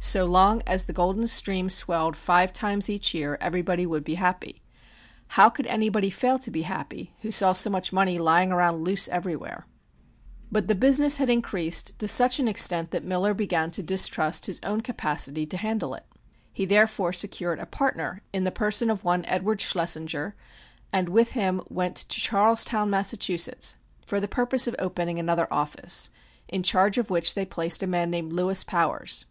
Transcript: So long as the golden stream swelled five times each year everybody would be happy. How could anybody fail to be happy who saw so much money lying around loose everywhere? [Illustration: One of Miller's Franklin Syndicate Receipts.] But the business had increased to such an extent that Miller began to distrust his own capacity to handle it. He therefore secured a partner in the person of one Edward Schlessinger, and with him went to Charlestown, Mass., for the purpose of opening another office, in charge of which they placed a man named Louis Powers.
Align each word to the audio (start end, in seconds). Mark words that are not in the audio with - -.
So 0.00 0.24
long 0.24 0.62
as 0.66 0.86
the 0.86 0.94
golden 0.94 1.26
stream 1.28 1.68
swelled 1.68 2.16
five 2.16 2.50
times 2.50 2.88
each 2.88 3.12
year 3.12 3.36
everybody 3.42 3.84
would 3.84 4.04
be 4.04 4.14
happy. 4.14 4.62
How 5.36 5.50
could 5.50 5.66
anybody 5.66 6.08
fail 6.08 6.38
to 6.38 6.50
be 6.50 6.62
happy 6.62 7.14
who 7.20 7.30
saw 7.30 7.52
so 7.52 7.68
much 7.68 7.92
money 7.92 8.18
lying 8.18 8.50
around 8.50 8.82
loose 8.82 9.06
everywhere? 9.06 9.66
[Illustration: 10.50 10.50
One 10.50 10.62
of 10.62 10.80
Miller's 10.80 11.16
Franklin 11.18 11.44
Syndicate 11.44 11.52
Receipts.] 11.52 11.88
But 11.90 11.98
the 11.98 11.98
business 11.98 11.98
had 11.98 11.98
increased 11.98 11.98
to 11.98 12.08
such 12.08 12.40
an 12.40 12.48
extent 12.48 12.90
that 12.92 13.04
Miller 13.04 13.34
began 13.34 13.70
to 13.72 13.82
distrust 13.82 14.46
his 14.46 14.60
own 14.62 14.80
capacity 14.80 15.44
to 15.44 15.56
handle 15.58 15.92
it. 15.94 16.06
He 16.54 16.64
therefore 16.64 17.12
secured 17.12 17.58
a 17.58 17.66
partner 17.66 18.22
in 18.32 18.44
the 18.44 18.50
person 18.50 18.88
of 18.88 19.04
one 19.04 19.26
Edward 19.26 19.58
Schlessinger, 19.60 20.32
and 20.90 21.10
with 21.10 21.32
him 21.32 21.60
went 21.68 21.96
to 21.96 22.18
Charlestown, 22.18 22.88
Mass., 22.88 23.14
for 24.06 24.20
the 24.20 24.26
purpose 24.26 24.66
of 24.66 24.74
opening 24.78 25.18
another 25.18 25.52
office, 25.52 26.08
in 26.48 26.62
charge 26.62 26.96
of 26.96 27.10
which 27.10 27.34
they 27.34 27.44
placed 27.44 27.82
a 27.82 27.86
man 27.86 28.08
named 28.10 28.32
Louis 28.32 28.64
Powers. 28.64 29.26